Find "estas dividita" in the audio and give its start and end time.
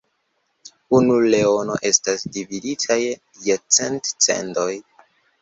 1.89-2.99